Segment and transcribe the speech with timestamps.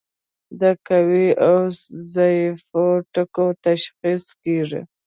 [0.59, 1.57] د قوي او
[2.13, 4.81] ضعیفو ټکو تشخیص کیږي.